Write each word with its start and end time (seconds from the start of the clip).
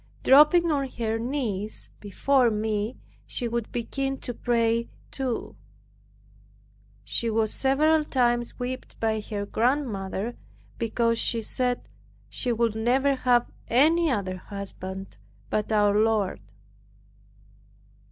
Dropping 0.23 0.71
on 0.71 0.89
her 0.97 1.19
knees 1.19 1.91
before 1.99 2.49
me 2.49 2.97
she 3.27 3.47
would 3.47 3.71
begin 3.71 4.17
to 4.21 4.33
pray 4.33 4.89
too. 5.11 5.55
She 7.03 7.29
was 7.29 7.53
several 7.53 8.03
times 8.03 8.57
whipped 8.57 8.99
by 8.99 9.19
her 9.19 9.45
grandmother, 9.45 10.35
because 10.79 11.19
she 11.19 11.43
said, 11.43 11.87
she 12.29 12.51
would 12.51 12.73
never 12.73 13.13
have 13.13 13.45
any 13.67 14.09
other 14.09 14.37
husband 14.37 15.17
but 15.51 15.71
our 15.71 15.93
Lord. 15.93 16.41